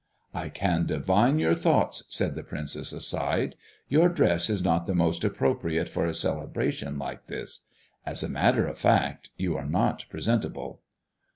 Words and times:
"I 0.33 0.49
can 0.49 0.87
divine 0.87 1.37
your 1.37 1.53
thoughts," 1.53 2.05
said 2.09 2.33
the 2.33 2.41
princess, 2.41 2.91
aside. 2.91 3.53
"Your 3.87 4.09
dress 4.09 4.49
is 4.49 4.63
not 4.63 4.87
the 4.87 4.95
most 4.95 5.23
appropriate 5.23 5.87
for 5.89 6.07
a 6.07 6.13
celebration 6.15 6.97
like 6.97 7.27
this. 7.27 7.67
As 8.03 8.23
a 8.23 8.27
matter 8.27 8.65
of 8.65 8.79
fact, 8.79 9.29
you 9.37 9.55
are 9.55 9.67
not 9.67 10.05
presentable." 10.09 10.81